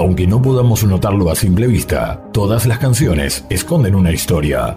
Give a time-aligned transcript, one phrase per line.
[0.00, 4.74] Aunque no podamos notarlo a simple vista, todas las canciones esconden una historia.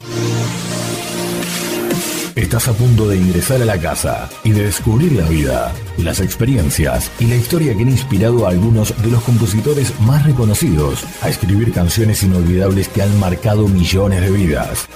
[2.36, 7.10] Estás a punto de ingresar a la casa y de descubrir la vida, las experiencias
[7.22, 11.72] y la historia que han inspirado a algunos de los compositores más reconocidos a escribir
[11.72, 14.90] canciones inolvidables que han marcado millones de vidas.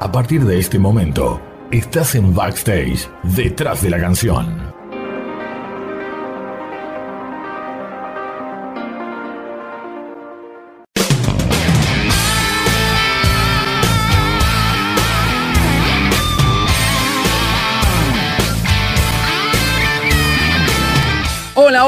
[0.00, 1.40] A partir de este momento,
[1.70, 4.75] estás en backstage, detrás de la canción.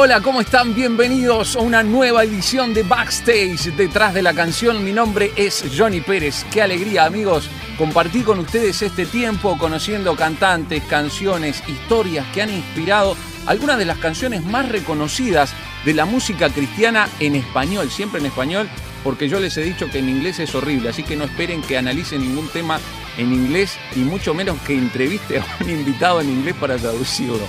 [0.09, 0.75] Hola, ¿cómo están?
[0.75, 4.83] Bienvenidos a una nueva edición de Backstage detrás de la canción.
[4.83, 6.47] Mi nombre es Johnny Pérez.
[6.51, 13.19] Qué alegría, amigos, compartir con ustedes este tiempo conociendo cantantes, canciones, historias que han inspirado
[13.45, 15.53] algunas de las canciones más reconocidas
[15.85, 18.71] de la música cristiana en español, siempre en español,
[19.05, 21.77] porque yo les he dicho que en inglés es horrible, así que no esperen que
[21.77, 22.81] analice ningún tema
[23.19, 27.47] en inglés y mucho menos que entreviste a un invitado en inglés para traducirlo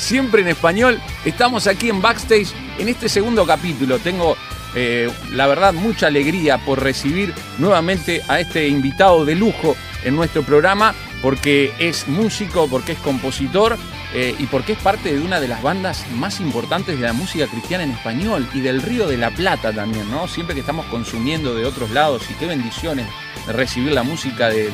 [0.00, 1.00] siempre en español.
[1.24, 2.48] Estamos aquí en Backstage
[2.78, 3.98] en este segundo capítulo.
[3.98, 4.36] Tengo,
[4.74, 10.42] eh, la verdad, mucha alegría por recibir nuevamente a este invitado de lujo en nuestro
[10.42, 13.76] programa, porque es músico, porque es compositor
[14.14, 17.46] eh, y porque es parte de una de las bandas más importantes de la música
[17.46, 20.26] cristiana en español y del Río de la Plata también, ¿no?
[20.26, 23.06] Siempre que estamos consumiendo de otros lados y qué bendiciones
[23.46, 24.72] recibir la música de,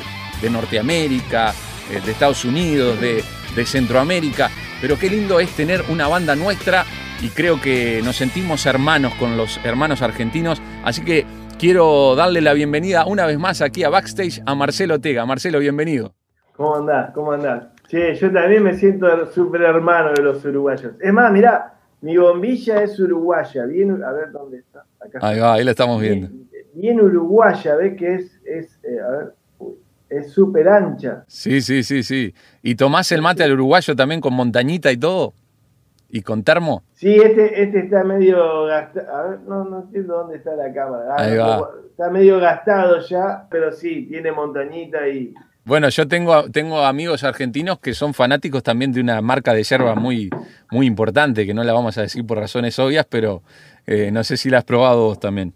[0.49, 1.53] Norteamérica,
[1.91, 3.25] eh, de Estados Unidos, de,
[3.57, 6.85] de Centroamérica pero qué lindo es tener una banda nuestra
[7.23, 10.61] y creo que nos sentimos hermanos con los hermanos argentinos.
[10.85, 11.25] Así que
[11.59, 15.25] quiero darle la bienvenida una vez más aquí a Backstage a Marcelo Tega.
[15.25, 16.13] Marcelo, bienvenido.
[16.55, 17.11] ¿Cómo andás?
[17.13, 17.69] ¿Cómo andás?
[17.89, 20.93] Che, yo también me siento súper hermano de los uruguayos.
[21.01, 23.65] Es más, mirá, mi bombilla es uruguaya.
[23.65, 24.85] Bien, a ver dónde está.
[25.01, 25.21] Acá.
[25.23, 26.29] Ahí va, ahí la estamos viendo.
[26.75, 29.35] Bien, uruguaya, ¿ves que es, es eh, a ver,
[30.09, 31.25] es súper ancha.
[31.27, 32.35] Sí, sí, sí, sí.
[32.63, 35.35] ¿Y tomás el mate al uruguayo también con montañita y todo?
[36.09, 36.85] ¿Y con termo?
[36.95, 39.17] Sí, este, este está medio gastado.
[39.17, 41.15] A ver, no, no entiendo dónde está la cámara.
[41.19, 41.69] Ah, Ahí va.
[41.91, 45.35] Está medio gastado ya, pero sí, tiene montañita y.
[45.65, 49.97] Bueno, yo tengo, tengo amigos argentinos que son fanáticos también de una marca de yerba
[49.97, 50.31] muy,
[50.71, 53.43] muy importante, que no la vamos a decir por razones obvias, pero
[53.85, 55.55] eh, no sé si la has probado vos también.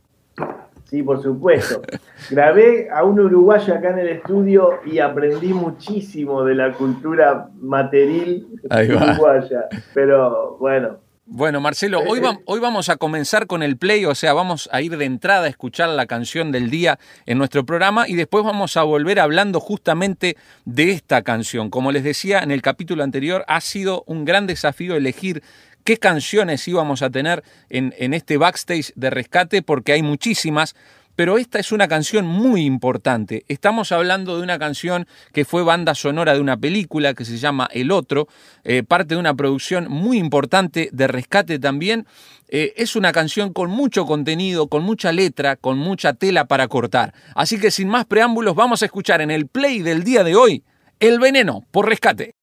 [0.91, 1.83] Sí, por supuesto.
[2.31, 8.45] Grabé a un uruguayo acá en el estudio y aprendí muchísimo de la cultura material
[8.65, 9.69] uruguaya.
[9.95, 10.99] Pero bueno.
[11.33, 14.97] Bueno, Marcelo, hoy, hoy vamos a comenzar con el play, o sea, vamos a ir
[14.97, 18.83] de entrada a escuchar la canción del día en nuestro programa y después vamos a
[18.83, 21.71] volver hablando justamente de esta canción.
[21.71, 25.45] Como les decía en el capítulo anterior, ha sido un gran desafío elegir
[25.85, 30.75] qué canciones íbamos a tener en, este backstage de rescate, porque hay muchísimas,
[31.17, 33.45] pero esta es una canción muy importante.
[33.49, 37.69] Estamos hablando de una canción que fue banda sonora de una película que se llama
[37.73, 38.29] El Otro,
[38.65, 42.07] eh, parte de una producción muy importante de rescate también.
[42.49, 47.13] Eh, es una canción con mucho contenido, con mucha letra, con mucha tela para cortar.
[47.35, 50.65] Así que sin más preámbulos vamos a escuchar en el play del día de hoy
[51.01, 52.40] El Veneno por Rescate.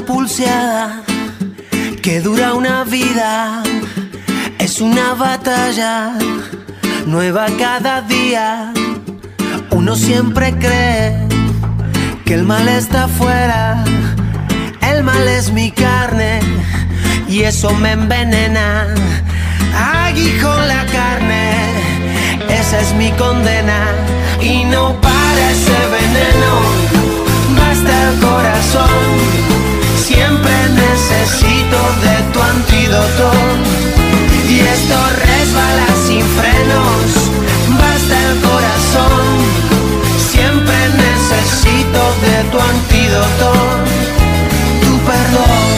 [0.00, 1.02] Pulseada
[2.02, 3.62] que dura una vida.
[4.58, 6.12] Es una batalla
[7.06, 8.72] nueva cada día.
[9.70, 11.16] Uno siempre cree
[12.24, 13.84] que el mal está afuera.
[14.82, 16.40] El mal es mi carne
[17.28, 18.86] y eso me envenena.
[19.74, 21.54] Aguijón la carne,
[22.48, 23.80] esa es mi condena.
[24.40, 26.52] Y no para ese veneno,
[27.58, 29.55] basta el corazón
[30.16, 33.30] Siempre necesito de tu antídoto.
[34.48, 34.96] Y esto
[35.26, 37.06] resbala sin frenos,
[37.82, 39.26] basta el corazón.
[40.32, 43.48] Siempre necesito de tu antídoto,
[44.82, 45.68] tu perdón.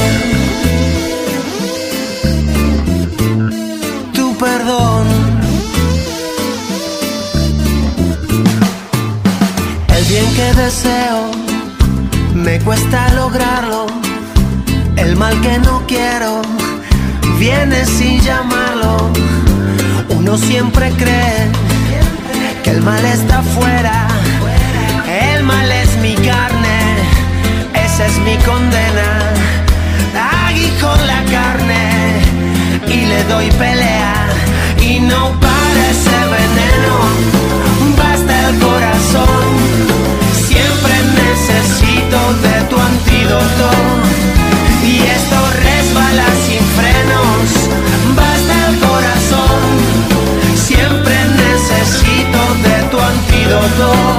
[4.12, 5.04] Tu perdón.
[9.96, 11.20] El bien que deseo
[12.34, 13.77] me cuesta lograrlo
[15.16, 16.42] mal que no quiero
[17.38, 19.10] viene sin llamarlo.
[20.10, 21.50] Un Uno siempre cree
[22.62, 24.08] que el mal está afuera,
[25.34, 26.80] el mal es mi carne,
[27.86, 29.10] esa es mi condena.
[30.46, 32.20] Aguijo la carne
[32.88, 34.26] y le doy pelea
[34.82, 36.94] y no para ese veneno,
[37.96, 39.46] basta el corazón,
[40.46, 44.37] siempre necesito de tu antídoto
[44.88, 47.48] y esto resbala sin frenos,
[48.16, 49.60] basta el corazón,
[50.54, 51.14] siempre
[51.44, 54.17] necesito de tu antídoto,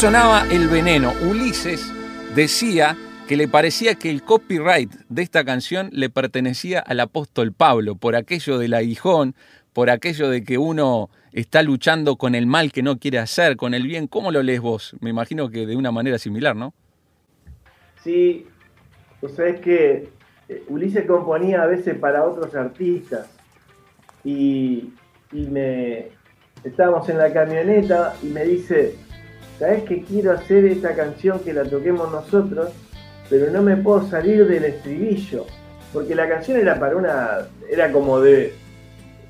[0.00, 1.12] sonaba El Veneno.
[1.28, 1.92] Ulises
[2.34, 2.96] decía
[3.28, 8.16] que le parecía que el copyright de esta canción le pertenecía al apóstol Pablo, por
[8.16, 9.34] aquello del aguijón,
[9.74, 13.74] por aquello de que uno está luchando con el mal que no quiere hacer, con
[13.74, 14.06] el bien.
[14.06, 14.96] ¿Cómo lo lees vos?
[15.00, 16.72] Me imagino que de una manera similar, ¿no?
[18.02, 18.46] Sí,
[19.20, 20.08] vos sabés que
[20.48, 23.28] eh, Ulises componía a veces para otros artistas
[24.24, 24.94] y,
[25.30, 26.08] y me
[26.64, 28.94] estábamos en la camioneta y me dice,
[29.60, 32.70] ¿sabés que quiero hacer esta canción que la toquemos nosotros?
[33.28, 35.46] Pero no me puedo salir del estribillo,
[35.92, 37.38] porque la canción era para una,
[37.70, 38.54] era como de,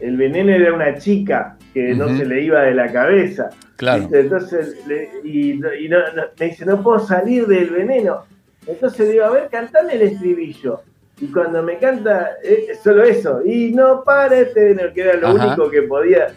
[0.01, 3.51] el veneno era una chica que no se le iba de la cabeza.
[3.77, 4.01] Claro.
[4.03, 4.21] ¿viste?
[4.21, 8.25] Entonces, le- y, no- y no- no- me dice, no puedo salir del veneno.
[8.67, 10.81] Entonces le digo, a ver, cantame el estribillo.
[11.21, 13.43] Y cuando me canta, eh, solo eso.
[13.45, 15.47] Y no para este veneno, que era lo Ajá.
[15.49, 16.29] único que podía.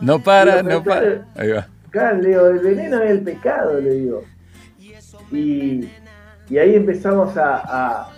[0.00, 1.26] No para, no para.
[1.36, 1.66] Ahí va.
[1.96, 4.22] Le digo, el veneno es el pecado, le digo.
[5.32, 5.88] Y,
[6.50, 8.08] ahí empezamos a,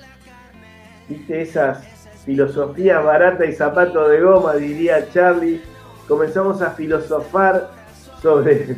[1.08, 1.84] viste, esas
[2.24, 5.62] filosofías baratas y zapatos de goma, diría Charlie.
[6.08, 7.70] Comenzamos a filosofar
[8.20, 8.76] sobre,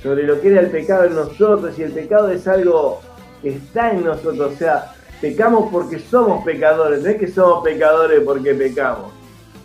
[0.00, 3.00] sobre lo que era el pecado en nosotros y el pecado es algo
[3.42, 8.20] que está en nosotros, o sea, pecamos porque somos pecadores, no es que somos pecadores
[8.22, 9.12] porque pecamos,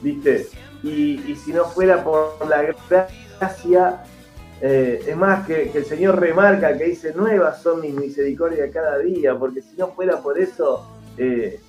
[0.01, 0.47] ¿viste?
[0.81, 2.73] Y si no fuera por la
[3.39, 4.03] gracia,
[4.61, 9.37] eh, es más que, el Señor remarca que dice, nuevas son mis misericordias cada día,
[9.37, 11.59] porque si no fuera por eso, eh,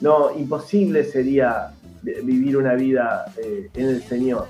[0.00, 1.70] no, imposible sería
[2.02, 4.46] vivir una vida eh, en el Señor,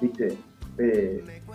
[0.00, 0.36] ¿viste?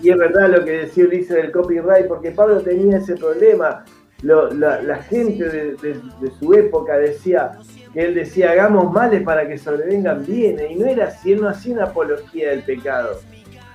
[0.02, 3.84] Y es verdad lo que decía Ulises del copyright, porque Pablo tenía ese problema.
[4.22, 7.52] La, gente de, de- de su época decía
[7.94, 11.50] que él decía hagamos males para que sobrevengan bienes, y no era así, él no
[11.50, 13.20] hacía una apología del pecado,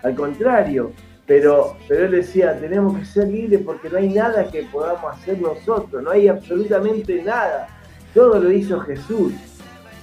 [0.03, 0.93] al contrario,
[1.31, 5.41] pero, pero él decía tenemos que ser libres porque no hay nada que podamos hacer
[5.41, 7.69] nosotros, no hay absolutamente nada,
[8.13, 9.33] todo lo hizo Jesús,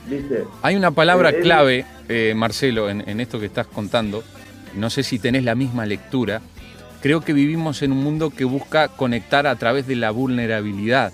[0.09, 0.45] ¿viste?
[0.61, 4.23] Hay una palabra él- clave, eh, Marcelo, en, en esto que estás contando.
[4.73, 6.39] No sé si tenés la misma lectura.
[7.01, 11.11] Creo que vivimos en un mundo que busca conectar a través de la vulnerabilidad.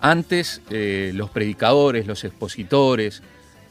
[0.00, 3.22] Antes eh, los predicadores, los expositores,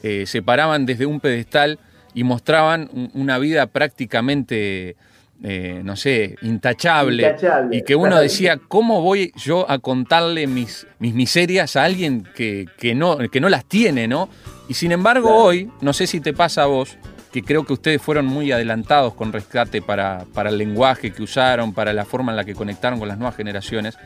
[0.02, 1.78] eh, se paraban desde un pedestal
[2.14, 4.96] y mostraban un- una vida prácticamente,
[5.42, 7.24] eh, no sé, intachable.
[7.28, 12.26] Intachable, Y que uno decía, ¿cómo voy yo a contarle mis, mis miserias a alguien
[12.34, 14.28] que, que no, que no las tiene, ¿no?
[14.68, 15.42] Y sin embargo Claro.
[15.44, 16.96] hoy, no sé si te pasa a vos,
[17.32, 21.72] que creo que ustedes fueron muy adelantados con rescate para, para el lenguaje que usaron,
[21.72, 23.96] para la forma en la que conectaron con las nuevas generaciones.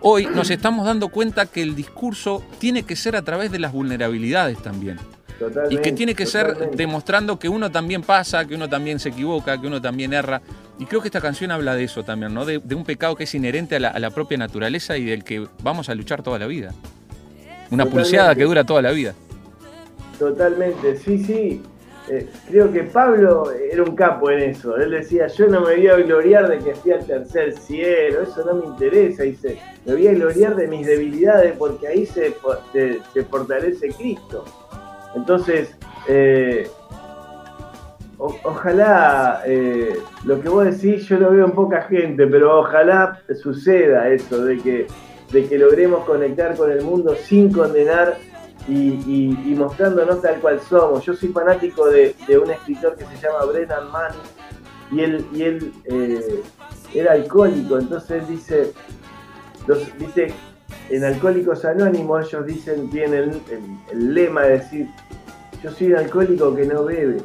[0.00, 3.72] Hoy nos estamos dando cuenta que el discurso tiene que ser a través de las
[3.72, 4.98] vulnerabilidades también.
[5.70, 9.60] Y que tiene que ser demostrando que uno también pasa, que uno también se equivoca,
[9.60, 10.40] que uno también erra.
[10.78, 12.44] Y creo que esta canción habla de eso también, ¿no?
[12.44, 15.94] De, un pecado que es inherente a la, propia naturaleza y del que vamos a
[15.94, 16.72] luchar toda la vida.
[17.70, 19.14] Una pulseada que dura toda la vida.
[20.18, 21.62] Totalmente, sí, sí.
[22.06, 24.76] Eh, creo que Pablo era un capo en eso.
[24.76, 28.44] Él decía, yo no me voy a gloriar de que fui al tercer cielo, eso
[28.44, 29.22] no me interesa.
[29.22, 32.36] Dice, me voy a gloriar de mis debilidades porque ahí se,
[32.72, 34.44] se, fortalece Cristo.
[35.14, 35.74] Entonces,
[36.08, 36.68] eh,
[38.18, 44.08] ojalá eh, lo que vos decís, yo lo veo en poca gente, pero ojalá suceda
[44.08, 44.86] eso, de que,
[45.32, 48.16] de que logremos conectar con el mundo sin condenar
[48.68, 51.04] y, mostrándonos tal cual somos.
[51.04, 54.44] Yo soy fanático de, un escritor que se llama Brennan Manning
[54.92, 56.42] y él, y él eh,
[56.94, 58.72] era alcohólico, entonces dice,
[59.98, 60.32] dice,
[60.90, 63.32] en Alcohólicos Anónimos ellos dicen, tienen
[63.92, 64.88] el, lema de decir,
[65.62, 67.18] yo soy un alcohólico que no bebe,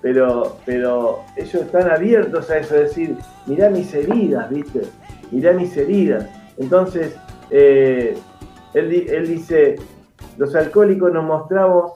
[0.00, 4.82] pero, pero ellos están abiertos a eso, es decir, mirá mis heridas, ¿viste?
[5.30, 6.26] Mirá mis heridas.
[6.58, 7.14] Entonces,
[7.50, 8.16] eh,
[8.74, 9.76] él, él dice,
[10.38, 11.92] los alcohólicos nos mostramos,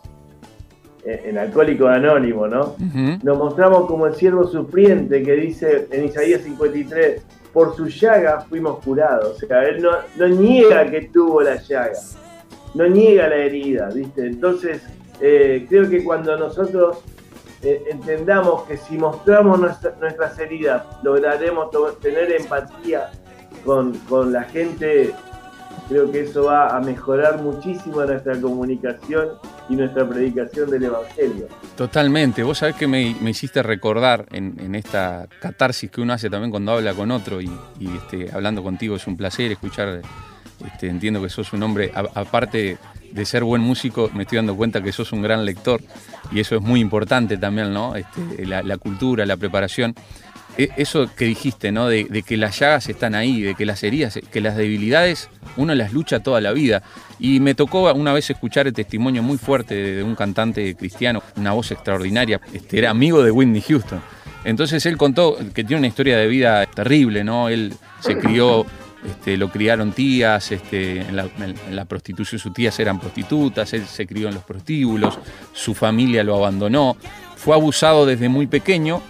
[1.06, 2.74] eh, en Alcohólico Anónimo, ¿no?
[3.22, 7.22] Nos mostramos como el siervo sufriente que dice en Isaías 53,
[7.56, 9.42] por su llaga fuimos curados.
[9.42, 11.98] O sea, él no, niega que tuvo la llaga,
[12.74, 14.26] no niega la herida, ¿viste?
[14.26, 14.82] Entonces,
[15.22, 16.98] eh, creo que cuando nosotros
[17.62, 21.70] eh, entendamos que si mostramos nuestras heridas, lograremos
[22.02, 23.10] tener empatía
[23.64, 25.14] con, con la gente
[25.88, 29.28] Creo que eso va a mejorar muchísimo nuestra comunicación
[29.68, 31.48] y nuestra predicación del Evangelio.
[31.76, 32.42] Totalmente.
[32.42, 36.94] Vos sabés que me, hiciste recordar en, esta catarsis que uno hace también cuando habla
[36.94, 40.02] con otro y, este, hablando contigo es un placer escuchar.
[40.64, 42.78] Este, entiendo que sos un hombre, aparte
[43.12, 45.80] de ser buen músico, me estoy dando cuenta que sos un gran lector
[46.32, 47.94] y eso es muy importante también, ¿no?
[47.94, 49.94] Este, la cultura, la preparación.
[50.58, 51.88] E, eso que dijiste, ¿no?
[51.88, 55.92] De, que las llagas están ahí, de que las heridas, que las debilidades uno las
[55.92, 56.82] lucha toda la vida.
[57.18, 61.52] Y me tocó una vez escuchar el testimonio muy fuerte de, un cantante cristiano, una
[61.52, 64.00] voz extraordinaria, este, era amigo de Whitney Houston.
[64.44, 67.48] Entonces él contó que tiene una historia de vida terrible, ¿no?
[67.48, 68.64] Él se crió,
[69.04, 74.06] este, lo criaron tías, este, la, en la prostitución sus tías eran prostitutas, él se
[74.06, 75.18] crió en los prostíbulos,
[75.52, 76.96] su familia lo abandonó,
[77.34, 79.02] fue abusado desde muy pequeño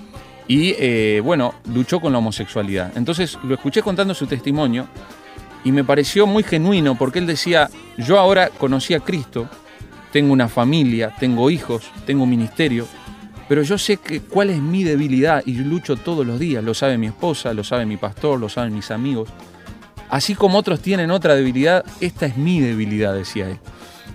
[0.48, 2.92] y eh, bueno, luchó con la homosexualidad.
[2.96, 4.86] Entonces lo escuché contando su testimonio
[5.64, 9.48] y me pareció muy genuino porque él decía, yo ahora conocí a Cristo,
[10.12, 12.86] tengo una familia, tengo hijos, tengo ministerio,
[13.48, 16.98] pero yo sé que cuál es mi debilidad y lucho todos los días, lo sabe
[16.98, 19.28] mi esposa, lo sabe mi pastor, lo saben mis amigos.
[20.08, 23.58] Así como otros tienen otra debilidad, esta es mi debilidad, decía él.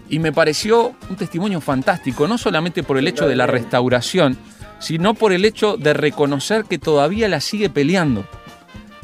[0.10, 4.38] Y me pareció un testimonio fantástico, no solamente por el hecho de la restauración,
[4.82, 8.26] sino por el hecho de reconocer que todavía la sigue peleando.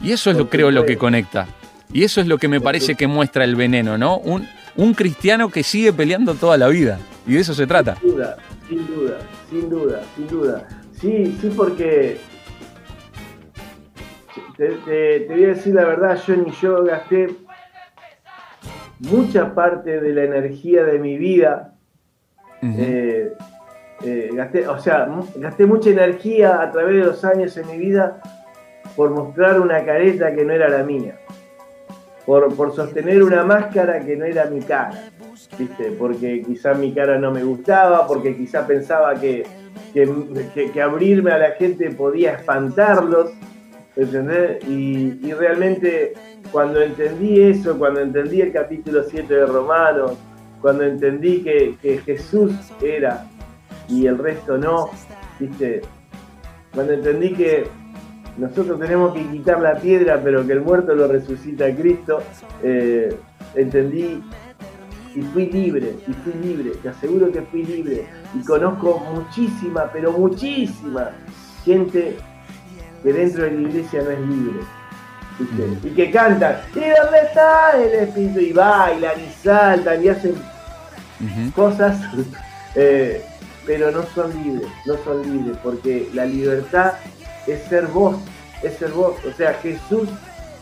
[0.03, 1.47] Y eso es lo creo lo que conecta.
[1.93, 4.17] Y eso es lo que me parece que muestra el veneno, ¿no?
[4.17, 6.99] Un, un cristiano que sigue peleando toda la vida.
[7.25, 7.95] Y de eso se trata.
[7.95, 9.19] Sin duda, sin duda,
[9.49, 10.67] sin duda, sin duda.
[10.99, 12.17] Sí, sí, porque
[14.57, 17.35] te, voy a decir la verdad, yo ni yo gasté
[18.99, 21.75] mucha parte de la energía de mi vida
[22.63, 23.31] eh,
[24.33, 28.21] gasté, o sea, gasté mucha energía a través de los años en mi vida
[28.95, 31.19] por mostrar una careta que no era la mía,
[32.25, 35.09] por, sostener una máscara que no era mi cara,
[35.57, 35.91] ¿viste?
[35.97, 39.45] porque quizá mi cara no me gustaba, porque quizá pensaba que,
[39.93, 43.31] que, abrirme a la gente podía espantarlos,
[43.95, 44.63] ¿entendés?
[44.67, 46.13] Y, realmente
[46.51, 50.13] cuando entendí eso, cuando entendí el capítulo 7 de Romanos,
[50.61, 53.25] cuando entendí que, que Jesús era
[53.87, 54.89] y el resto no,
[55.39, 55.81] ¿viste?
[56.73, 57.67] Cuando entendí que
[58.37, 62.21] nosotros tenemos que quitar la piedra, pero que el muerto lo resucita a Cristo,
[62.61, 63.15] eh,
[63.55, 64.21] entendí
[65.15, 68.05] y fui libre, y fui libre, te aseguro que fui libre.
[68.35, 71.09] Y conozco muchísima, pero muchísima
[71.65, 72.17] gente
[73.01, 74.59] que dentro de la iglesia no es libre.
[75.39, 75.87] ¿viste?
[75.87, 78.39] Y que cantan, ¿y dónde está el Espíritu?
[78.39, 80.35] Y bailan y saltan y hacen
[81.55, 81.99] cosas.
[82.79, 83.25] Eh,
[83.67, 86.93] pero no son libres, no son libres, porque la libertad
[87.45, 88.15] es ser vos,
[88.63, 89.15] es ser vos.
[89.25, 90.07] O sea, Jesús,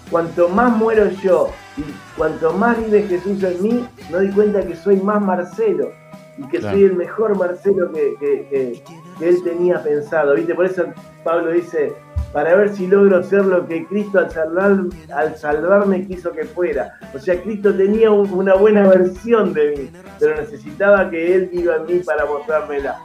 [0.10, 1.84] cuanto más muero yo y
[2.18, 5.92] cuanto más vive Jesús en mí, no di cuenta que soy más Marcelo
[6.38, 8.84] y que soy el mejor Marcelo que, que,
[9.22, 10.34] él tenía pensado.
[10.34, 10.56] ¿Viste?
[10.56, 10.86] Por eso
[11.24, 11.94] Pablo dice,
[12.36, 14.76] para ver si logro ser lo que Cristo al, salvar,
[15.16, 17.00] al salvarme quiso que fuera.
[17.14, 19.90] O sea, Cristo tenía una buena versión de mí,
[20.20, 22.98] pero necesitaba que Él viva en mí para mostrármela.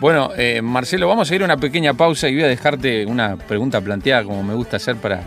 [0.00, 3.36] Bueno, eh, Marcelo, vamos a ir a una pequeña pausa y voy a dejarte una
[3.36, 5.20] pregunta planteada como me gusta hacer para,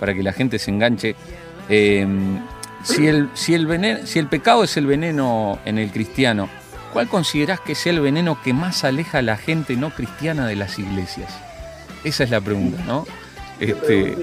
[0.00, 1.14] para que la gente se enganche.
[1.68, 2.40] Em,
[2.82, 6.48] si, el, si, el veneno, si el pecado es el veneno en el cristiano,
[6.94, 10.56] ¿cuál considerás que sea el veneno que más aleja a la gente no cristiana de
[10.56, 11.45] las iglesias?
[12.04, 13.06] Esa es la pregunta, ¿no?
[13.60, 14.16] Este,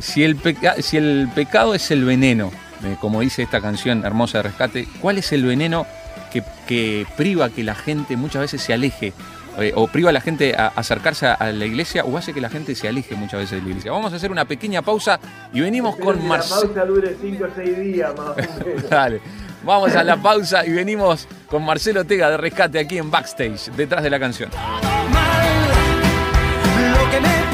[0.00, 0.36] si, el
[0.80, 2.50] si el pecado es el veneno,
[2.84, 5.86] eh, como dice esta canción hermosa de rescate, ¿cuál es el veneno
[6.32, 9.12] que, que priva que la gente muchas veces se aleje
[9.58, 12.50] eh, o priva a la gente a acercarse a la iglesia o hace que la
[12.50, 13.92] gente se aleje muchas veces de la iglesia.
[13.92, 15.20] Vamos a hacer una pequeña pausa
[15.52, 16.62] y venimos con Marcelo.
[16.62, 18.88] La pausa dure 5 o 6 días más o menos.
[18.90, 19.20] Dale.
[19.64, 24.02] Vamos a la pausa y venimos con Marcelo Tega de Rescate aquí en Backstage, detrás
[24.02, 24.50] de la canción.
[27.14, 27.53] Que me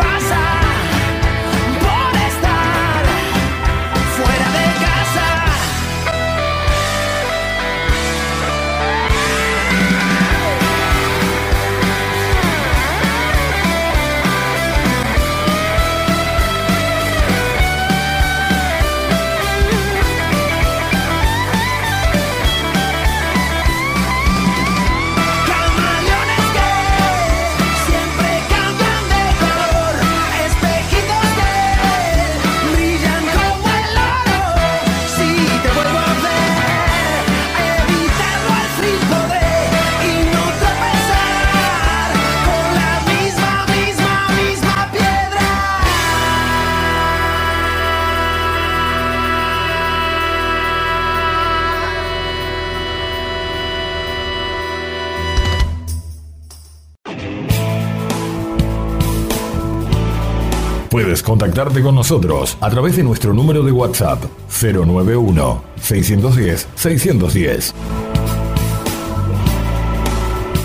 [60.90, 64.24] Puedes contactarte con nosotros a través de nuestro número de WhatsApp
[64.60, 67.74] 091 610 610.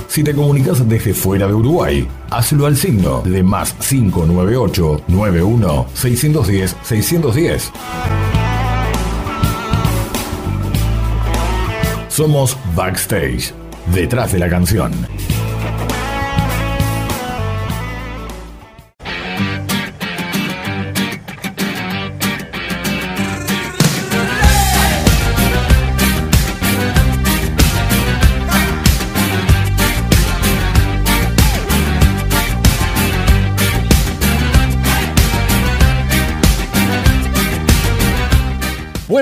[0.08, 6.76] Si te comunicas desde fuera de Uruguay, hazlo al signo de más 598 91 610
[6.82, 7.72] 610.
[12.08, 13.54] Somos Backstage,
[13.94, 14.92] detrás de la canción.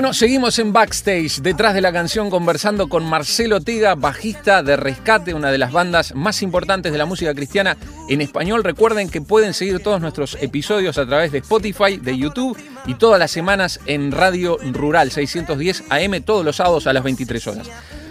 [0.04, 5.32] Bueno, seguimos en backstage, detrás de la canción, conversando con Marcelo Tega, bajista de Rescate,
[5.32, 7.78] una de las bandas más importantes de la música cristiana
[8.10, 8.64] en español.
[8.64, 13.18] Recuerden que pueden seguir todos nuestros episodios a través de Spotify, de YouTube y todas
[13.18, 17.70] las semanas en Radio Rural 610 AM, todos los sábados a las 23 horas.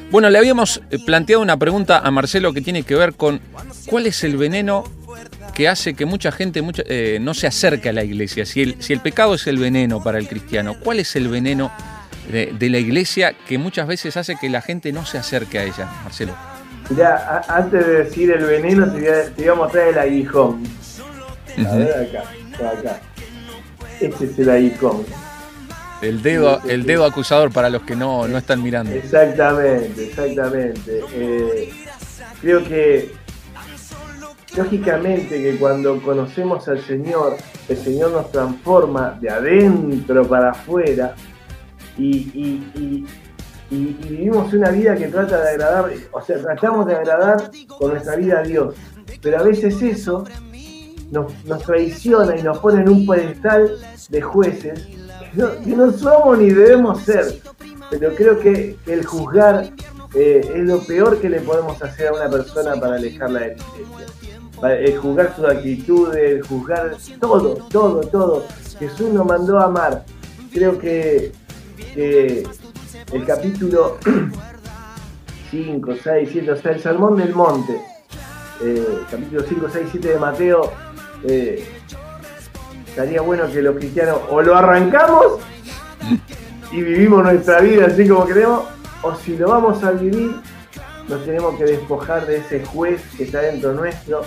[0.09, 3.39] Bueno, le habíamos eh, planteado una pregunta a Marcelo que tiene que ver con
[3.85, 4.83] cuál es el veneno
[5.53, 8.45] que hace que mucha gente mucha- eh, no se acerque a la iglesia.
[8.45, 11.71] Si el, si el pecado es el veneno para el cristiano, ¿cuál es el veneno
[12.31, 15.63] de, de la iglesia que muchas veces hace que la gente no se acerque a
[15.63, 16.35] ella, Marcelo?
[16.89, 19.99] Mirá, a- antes de decir el veneno, te voy a, te voy a mostrar el
[19.99, 20.63] aguijón.
[21.69, 23.01] A ver acá, acá.
[24.01, 25.05] Este es el aguijón.
[26.01, 28.91] El dedo, el dedo acusador para los que no, no están mirando.
[28.91, 30.99] Exactamente, exactamente.
[31.13, 31.69] Eh,
[32.41, 33.13] creo que,
[34.55, 37.37] lógicamente, que cuando conocemos al Señor,
[37.67, 41.15] el Señor nos transforma de adentro para afuera
[41.97, 43.05] y,
[43.69, 48.39] vivimos una vida que trata de agradar, o sea, tratamos de agradar con nuestra vida
[48.39, 48.75] a Dios.
[49.21, 50.25] Pero a veces eso
[51.09, 51.33] nos,
[51.65, 53.71] traiciona y nos pone en un pedestal
[54.09, 57.39] de jueces que no, que no somos ni debemos ser.
[57.89, 59.71] Pero creo que el juzgar
[60.15, 63.53] eh, es lo peor que le podemos hacer a una persona para alejarla de la
[63.53, 64.42] iglesia.
[64.71, 68.45] El juzgar sus actitudes, el juzgar todo, todo, todo.
[68.79, 70.05] Jesús nos mandó a amar.
[70.51, 71.31] Creo que,
[71.95, 73.97] el capítulo
[75.51, 77.81] 5, 6, 7, o sea, el Sermón del Monte,
[78.61, 80.71] eh, capítulo 5, 6, 7 de Mateo,
[81.23, 81.67] eh,
[82.87, 85.39] estaría bueno que los cristianos o lo arrancamos
[86.71, 88.63] y vivimos nuestra vida así como queremos,
[89.01, 90.35] o si lo vamos a vivir,
[91.07, 94.21] nos tenemos que despojar de ese juez que está dentro nuestro.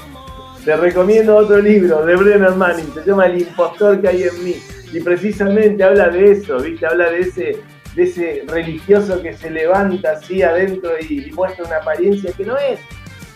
[0.65, 4.57] Te recomiendo otro libro de Brennan Manning, se llama El impostor que hay en mí.
[4.93, 6.87] Y precisamente habla de eso, ¿viste?
[6.87, 7.57] Habla de ese,
[7.95, 12.79] de ese religioso que se levanta así adentro y, muestra una apariencia que no es,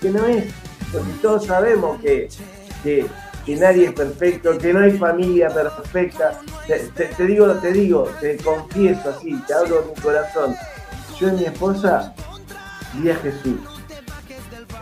[0.00, 0.44] que no es.
[0.92, 2.28] Porque todos sabemos que,
[2.82, 3.06] que,
[3.46, 6.40] que nadie es perfecto, que no hay familia perfecta.
[6.66, 10.54] Te, te- te digo, te digo, te confieso así, te abro mi corazón.
[11.18, 12.14] Yo y mi esposa
[12.94, 13.60] vi a Jesús.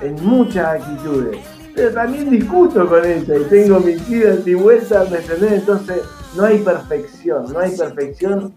[0.00, 1.38] en muchas actitudes,
[1.74, 5.54] pero también discuto con ella y tengo mis idas y vueltas, ¿me?
[5.54, 6.02] Entonces
[6.36, 8.54] no hay perfección, no hay perfección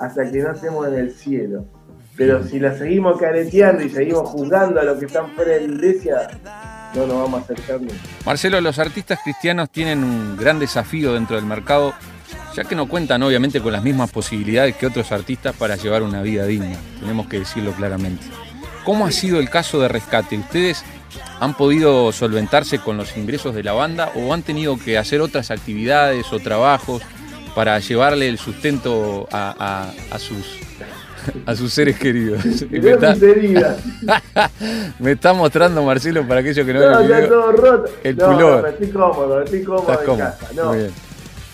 [0.00, 1.64] hasta que no estemos en el cielo.
[2.16, 5.74] Pero si la seguimos careteando y seguimos juzgando a los que están fuera de la
[5.74, 6.28] iglesia,
[6.94, 7.94] no nos vamos a acercar nunca.
[8.24, 11.92] Marcelo, los artistas cristianos tienen un gran desafío dentro del mercado,
[12.54, 16.22] ya que no cuentan obviamente con las mismas posibilidades que otros artistas para llevar una
[16.22, 16.76] vida digna.
[17.00, 18.24] Tenemos que decirlo claramente.
[18.84, 20.36] ¿Cómo ha sido el caso de Rescate?
[20.36, 20.84] ¿Ustedes
[21.40, 25.50] han podido solventarse con los ingresos de la banda o han tenido que hacer otras
[25.50, 27.02] actividades o trabajos
[27.54, 30.60] para llevarle el sustento a, sus
[31.46, 32.44] a sus seres queridos.
[32.70, 33.14] Me está...
[34.98, 37.92] me está, mostrando Marcelo para aquellos que no, no ven el todo roto.
[38.02, 40.48] El no, estoy cómodo, estoy cómodo en casa.
[40.54, 40.74] No.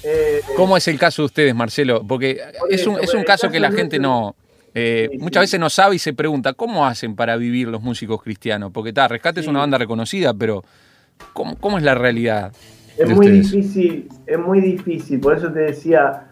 [0.03, 2.03] Eh, ¿Cómo es el caso de ustedes, Marcelo?
[2.07, 2.41] Porque
[2.71, 4.35] es un, es un caso que la gente no,
[4.75, 8.71] eh, muchas veces no sabe y se pregunta, ¿cómo hacen para vivir los músicos cristianos?
[8.73, 10.63] Porque está, Rescate es una banda reconocida, pero
[11.33, 12.53] ¿cómo, cómo es la realidad?
[12.97, 16.31] Es muy difícil, es muy difícil, por eso te decía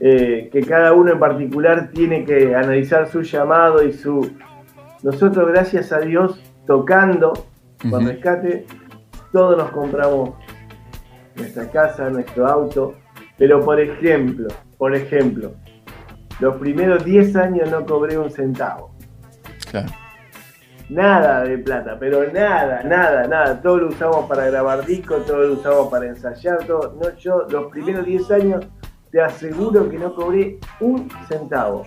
[0.00, 4.32] eh, que cada uno en particular tiene que analizar su llamado y su...
[5.02, 7.32] Nosotros, gracias a Dios, tocando
[7.90, 8.66] con Rescate,
[9.32, 10.30] todos nos compramos
[11.36, 12.94] nuestra casa, nuestro auto,
[13.36, 15.54] pero por ejemplo, por ejemplo,
[16.40, 18.94] los primeros 10 años no cobré un centavo.
[19.70, 19.88] Claro.
[20.88, 23.60] Nada de plata, pero nada, nada, nada.
[23.60, 26.96] Todo lo usamos para grabar discos, todo lo usamos para ensayar, todo.
[27.00, 28.66] No, yo los primeros 10 años
[29.10, 31.84] te aseguro que no cobré un centavo.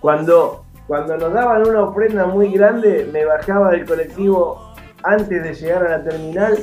[0.00, 5.86] Cuando, cuando nos daban una ofrenda muy grande, me bajaba del colectivo antes de llegar
[5.86, 6.56] a la terminal,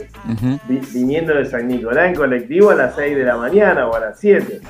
[0.93, 4.19] viniendo de San Nicolás en colectivo a las 6 de la mañana o a las
[4.19, 4.61] 7.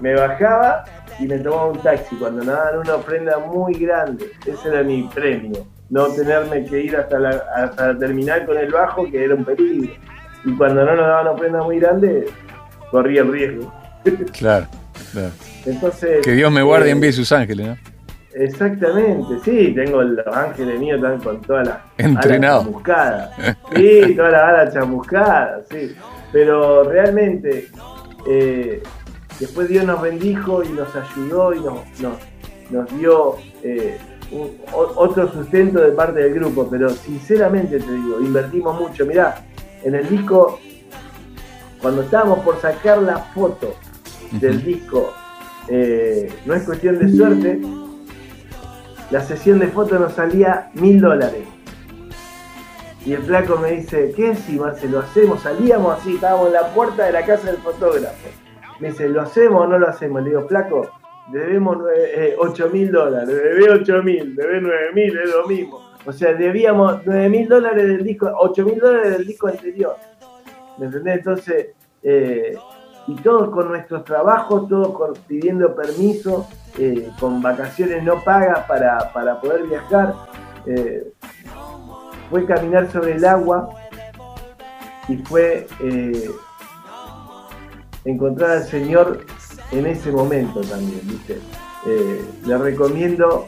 [0.00, 0.84] Me bajaba
[1.18, 4.30] y me tomaba un taxi cuando me daban una ofrenda muy grande.
[4.46, 5.66] Ese era mi premio.
[5.90, 9.92] No tenerme que ir hasta la, hasta terminal con el bajo, que era un peligro.
[10.44, 12.26] Y cuando no nos daban ofrenda muy grande,
[12.90, 13.72] corría el riesgo.
[14.32, 14.66] Claro,
[15.12, 15.30] claro.
[15.66, 17.76] Entonces, que Dios me guarde y envíe sus ángeles, ¿no?
[18.34, 22.62] Exactamente, sí, tengo los ángeles míos también con todas las Entrenado.
[22.62, 23.30] chamuscadas.
[23.74, 25.96] Sí, todas las alas chamuscadas, sí.
[26.30, 27.68] Pero realmente
[28.28, 28.82] eh,
[29.40, 31.80] Después Dios nos bendijo y nos ayudó y nos,
[32.70, 33.98] nos, dio eh,
[34.72, 39.06] otro sustento de parte del grupo, pero sinceramente te digo, invertimos mucho.
[39.06, 39.44] Mirá,
[39.84, 40.58] en el disco,
[41.80, 43.74] cuando estábamos por sacar la foto
[44.32, 45.12] del disco,
[45.68, 47.60] eh, no es cuestión de suerte,
[49.10, 51.44] la sesión de fotos nos salía mil dólares.
[53.06, 55.40] Y el flaco me dice, ¿qué si Marcelo hacemos?
[55.40, 58.28] Salíamos así, estábamos en la puerta de la casa del fotógrafo.
[58.80, 60.22] Me dice, ¿lo hacemos o no lo hacemos?
[60.22, 60.88] Le digo, flaco,
[61.32, 61.78] debemos
[62.38, 65.80] 8 eh, mil dólares, debé 8 mil, debé 9 mil, es lo mismo.
[66.06, 69.96] O sea, debíamos 9 mil dólares del disco, 8 mil dólares del disco anterior.
[70.78, 71.18] ¿Me entendés?
[71.18, 71.68] Entonces,
[72.02, 72.56] eh,
[73.08, 76.46] y todos con nuestros trabajos, todos pidiendo permiso,
[76.78, 80.14] eh, con vacaciones no pagas para, para poder viajar.
[82.30, 83.70] fue caminar sobre el agua
[85.08, 85.66] y fue
[88.04, 89.20] encontrar al Señor
[89.72, 91.38] en ese momento también, ¿viste?
[91.86, 93.46] Eh, le recomiendo,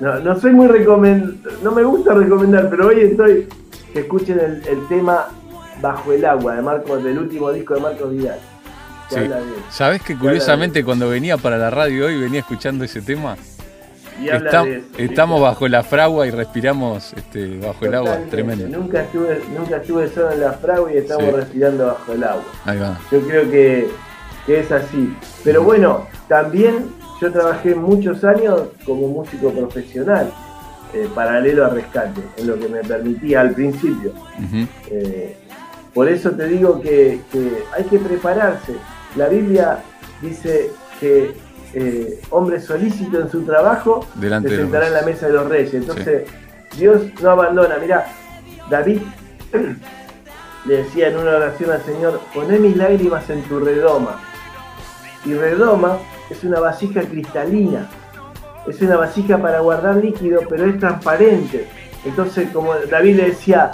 [0.00, 3.48] no, soy muy recomend, no me gusta recomendar, pero hoy estoy
[3.92, 5.28] que escuchen el, tema
[5.80, 8.38] Bajo el agua de Marcos, del último disco de Marcos Vidal.
[9.70, 13.36] ¿Sabes que curiosamente cuando venía para la radio hoy venía escuchando ese tema?
[14.98, 18.68] Estamos bajo la fragua y respiramos este, bajo el agua, tremendo.
[18.68, 23.00] Nunca estuve, nunca estuve solo en la fragua y estamos respirando bajo el agua.
[23.10, 23.88] Yo creo que,
[24.48, 25.16] es así.
[25.44, 30.32] Pero bueno, también yo trabajé muchos años como músico profesional,
[30.92, 34.12] eh, paralelo a rescate, en lo que me permitía al principio.
[34.90, 35.36] Eh,
[35.94, 37.20] por eso te digo que
[37.76, 38.74] hay que prepararse.
[39.16, 39.78] La Biblia
[40.22, 41.34] dice que
[41.74, 45.74] eh, hombre solícito en su trabajo, Delante se sentará en la mesa de los reyes.
[45.74, 46.24] Entonces,
[46.76, 47.78] Dios no abandona.
[47.78, 48.06] Mirá,
[48.68, 49.00] David
[50.66, 54.20] le decía en una oración al Señor, poné mis lágrimas en tu redoma.
[55.24, 55.98] Y redoma
[56.30, 57.88] es una vasija cristalina,
[58.66, 61.68] es una vasija para guardar líquido, pero es transparente.
[62.04, 63.70] Entonces, como David le decía,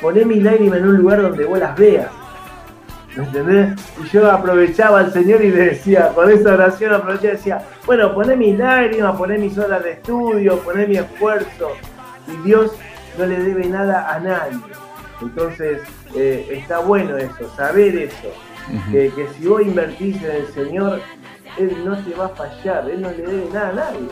[0.00, 2.19] poné mis lágrimas en un lugar donde vos las veas.
[3.16, 3.80] ¿Me entendés?
[4.02, 8.14] Y yo aprovechaba al Señor y le decía, con esa oración aprovechaba y decía, bueno,
[8.14, 11.72] poné mis lágrimas, poné mis horas de estudio, poné mi esfuerzo.
[12.28, 12.72] Y Dios
[13.18, 14.58] no le debe nada a nadie.
[15.20, 15.80] Entonces,
[16.14, 18.32] eh, está bueno eso, saber eso.
[18.92, 21.00] que, si vos invertís en el Señor,
[21.58, 24.08] Él no te va a fallar, Él no le debe nada a nadie.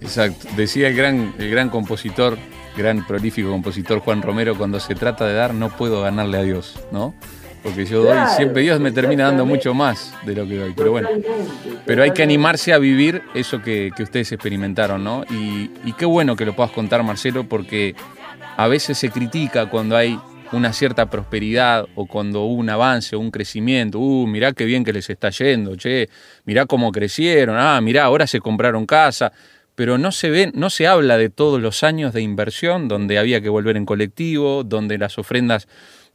[0.00, 0.48] Exacto.
[0.56, 2.38] Decía el gran, el gran compositor
[2.76, 6.80] gran prolífico compositor Juan Romero, cuando se trata de dar no puedo ganarle a Dios,
[6.90, 7.14] ¿no?
[7.62, 10.72] Porque yo doy, siempre Dios me termina dando mucho más de lo que doy.
[10.76, 11.08] Pero bueno,
[11.86, 15.24] pero hay que animarse a vivir eso que, ustedes experimentaron, ¿no?
[15.30, 17.94] Y, y, qué bueno que lo puedas contar, Marcelo, porque
[18.56, 20.18] a veces se critica cuando hay
[20.50, 23.98] una cierta prosperidad o cuando hubo un avance o un crecimiento.
[23.98, 26.08] Uh, mirá qué bien que les está yendo, che,
[26.44, 29.32] mirá cómo crecieron, ah, mirá, ahora se compraron casa
[29.74, 33.40] pero no se ve, no se habla de todos los años de inversión donde había
[33.40, 35.66] que volver en colectivo, donde las ofrendas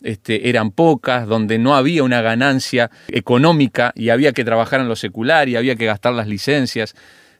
[0.01, 4.95] este, eran pocas, donde no había una ganancia económica y había que trabajar en lo
[4.95, 6.95] secular y había que gastar las licencias.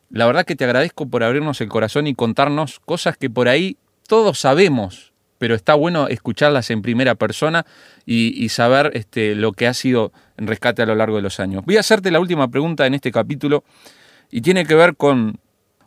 [0.09, 3.77] La verdad que te agradezco por abrirnos el corazón y contarnos cosas que por ahí
[4.07, 7.65] todos sabemos, pero está bueno escucharlas en primera persona
[8.05, 11.63] y, saber este, lo que ha sido rescate a lo largo de los años.
[11.65, 13.63] Voy a hacerte la última pregunta en este capítulo
[14.31, 15.39] y tiene que ver con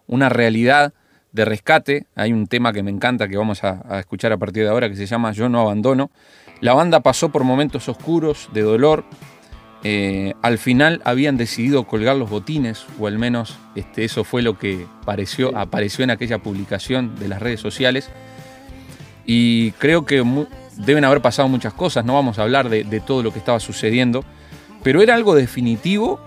[0.06, 0.92] una realidad
[1.32, 2.06] de rescate.
[2.14, 4.96] Hay un tema que me encanta que vamos a, escuchar a partir de ahora que
[4.96, 6.10] se llama Yo no abandono.
[6.60, 9.04] La banda pasó por momentos oscuros de dolor.
[9.82, 14.58] Eh, al final habían decidido colgar los botines, o al menos este, eso fue lo
[14.58, 18.10] que pareció, apareció en aquella publicación de las redes sociales.
[19.24, 20.22] Y creo que
[20.76, 23.60] deben haber pasado muchas cosas, no vamos a hablar de, de todo lo que estaba
[23.60, 24.24] sucediendo,
[24.82, 26.20] pero era algo definitivo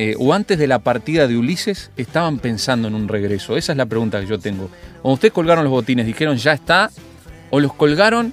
[0.00, 3.56] eh, o antes de la partida de Ulises estaban pensando en un regreso?
[3.56, 4.70] Esa es la pregunta que yo tengo.
[5.02, 6.92] ¿O ustedes colgaron los botines, dijeron ya está,
[7.50, 8.32] o los colgaron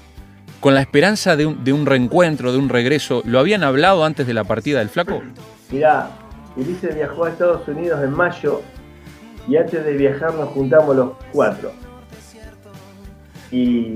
[0.59, 3.21] con la esperanza de un, reencuentro, de un regreso.
[3.25, 5.21] ¿Lo habían hablado antes de la partida del flaco?
[5.71, 6.09] Mirá,
[6.55, 8.61] Ulises viajó a Estados Unidos en mayo
[9.47, 11.71] y antes de viajar nos juntamos los cuatro.
[13.51, 13.95] Y,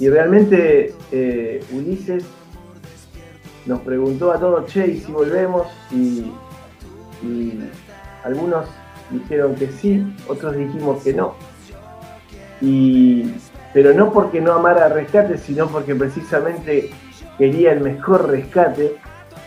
[0.00, 2.24] realmente eh, Ulises
[3.66, 5.66] nos preguntó a todos, che, ¿y si volvemos?
[5.90, 6.24] Y,
[8.24, 8.66] algunos
[9.10, 11.34] dijeron que sí, otros dijimos que no.
[12.60, 13.32] Y,
[13.74, 16.90] pero no porque no amara rescate, sino porque precisamente
[17.36, 18.96] quería el mejor rescate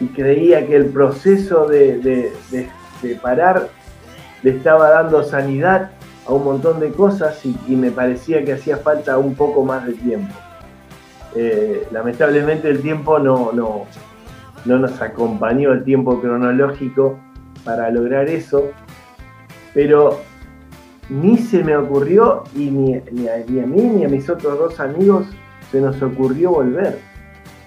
[0.02, 2.34] y creía que el proceso de,
[3.22, 3.70] parar
[4.44, 5.92] le estaba dando sanidad
[6.28, 9.94] a un montón de cosas y, me parecía que hacía falta un poco más de
[9.94, 10.34] tiempo.
[11.36, 13.86] Eh, lamentablemente el tiempo no, no,
[14.66, 17.18] no nos acompañó el tiempo cronológico
[17.64, 18.72] para lograr eso,
[19.74, 20.20] pero
[21.10, 25.28] ni se me ocurrió y ni, a, mí ni a mis otros dos amigos
[25.72, 27.00] se nos ocurrió volver.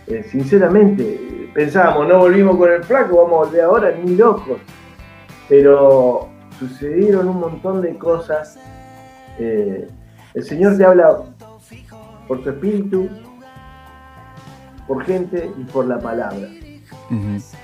[0.07, 4.59] Eh, sinceramente, pensábamos, no volvimos con el flaco, vamos a volver ahora, ni locos.
[5.49, 8.59] Pero sucedieron un montón de cosas.
[9.39, 9.89] Eh,
[10.35, 11.23] el Señor te habla
[12.29, 13.09] por tu espíritu,
[14.87, 16.49] por gente y por la palabra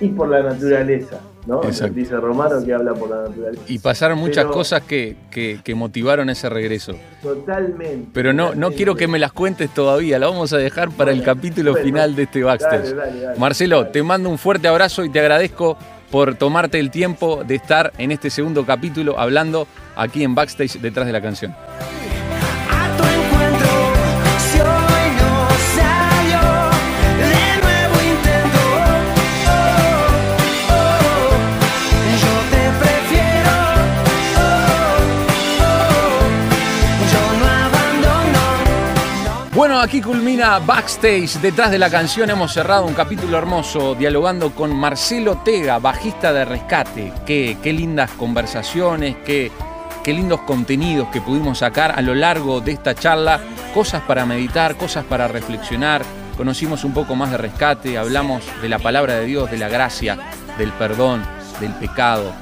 [0.00, 1.20] y por la naturaleza.
[1.46, 1.61] ¿No?
[1.61, 3.62] Dice Romano que habla por la naturaleza.
[3.68, 5.16] Y pasaron muchas cosas que,
[5.74, 6.94] motivaron ese regreso.
[7.22, 8.09] Totalmente.
[8.12, 11.22] Pero no, no quiero que me las cuentes todavía, la vamos a dejar para el
[11.22, 12.94] capítulo final de este backstage.
[13.38, 15.76] Marcelo, te mando un fuerte abrazo y te agradezco
[16.11, 21.06] por tomarte el tiempo de estar en este segundo capítulo hablando aquí en backstage detrás
[21.06, 21.54] de la canción.
[39.82, 41.38] Aquí culmina Backstage.
[41.40, 46.44] Detrás de la canción hemos cerrado un capítulo hermoso dialogando con Marcelo Tega, bajista de
[46.46, 47.12] Rescate.
[47.26, 49.52] Qué, qué lindas conversaciones, qué,
[50.02, 53.40] qué lindos contenidos que pudimos sacar a lo largo de esta charla.
[53.74, 56.02] Cosas para meditar, cosas para reflexionar.
[56.36, 60.16] Conocimos un poco más de Rescate, hablamos de la palabra de Dios, de la gracia,
[60.58, 61.22] del perdón,
[61.60, 62.32] del pecado,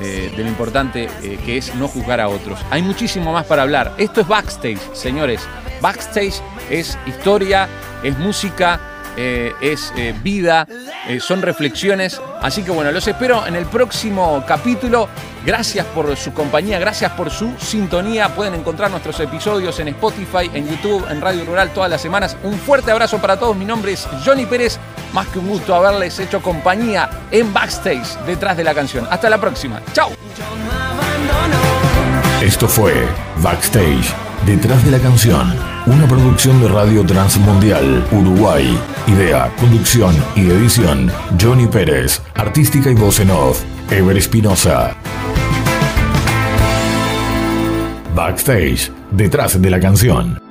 [0.00, 2.60] de lo importante eh, que es no juzgar a otros.
[2.70, 3.94] Hay muchísimo más para hablar.
[3.98, 5.40] Esto es Backstage, señores.
[5.80, 7.68] Backstage es historia,
[8.02, 8.80] es música,
[9.18, 10.66] eh, es eh, vida,
[11.08, 12.20] eh, son reflexiones.
[12.42, 15.08] Así que bueno, los espero en el próximo capítulo.
[15.44, 18.34] Gracias por su compañía, gracias por su sintonía.
[18.34, 22.36] Pueden encontrar nuestros episodios en Spotify, en YouTube, en Radio Rural todas las semanas.
[22.42, 23.56] Un fuerte abrazo para todos.
[23.56, 24.78] Mi nombre es Johnny Pérez.
[25.16, 29.06] Más que un gusto haberles hecho compañía en backstage detrás de la canción.
[29.08, 29.80] Hasta la próxima.
[29.94, 30.10] Chao.
[32.42, 32.92] Esto fue
[33.42, 35.54] Backstage Detrás de la canción,
[35.86, 38.78] una producción de Radio Transmundial, Uruguay.
[39.06, 42.20] Idea, conducción y edición, Johnny Pérez.
[42.34, 44.94] Artística y voz en off, Ever Espinosa.
[48.14, 50.45] Backstage, detrás de la canción.